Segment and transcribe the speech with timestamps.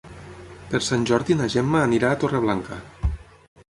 [0.71, 2.79] Per Sant Jordi na Gemma anirà a Torreblanca.